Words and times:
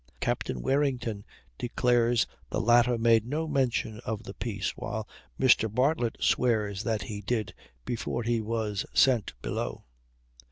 Captain 0.19 0.63
Warrington 0.63 1.23
declares 1.59 2.25
the 2.49 2.59
latter 2.59 2.97
made 2.97 3.23
no 3.23 3.47
mention 3.47 3.99
of 3.99 4.23
the 4.23 4.33
peace, 4.33 4.71
while 4.75 5.07
Mr. 5.39 5.71
Bartlett 5.71 6.17
swears 6.19 6.81
that 6.81 7.03
he 7.03 7.21
did 7.21 7.53
before 7.85 8.23
he 8.23 8.41
was 8.41 8.83
sent 8.95 9.33
below. 9.43 9.83